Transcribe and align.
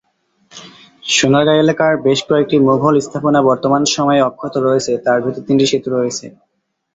সোনারগাঁ 1.07 1.57
এলাকার 1.57 1.93
বেশ 2.05 2.19
কয়েকটি 2.29 2.57
মুঘল 2.67 2.95
স্থাপনা 2.99 3.39
বর্তমানে 3.49 3.87
সময়ে 3.95 4.25
অক্ষত 4.29 4.53
রয়েছে 4.59 4.91
তার 5.05 5.17
ভেতর 5.23 5.45
তিনটি 5.47 5.65
সেতু 5.71 5.89
রয়েছে। 5.91 6.25